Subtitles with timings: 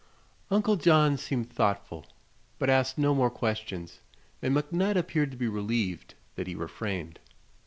[0.49, 2.07] Uncle John seemed thoughtful,
[2.57, 3.99] but asked no more questions,
[4.41, 7.19] and McNutt appeared to be relieved that he refrained.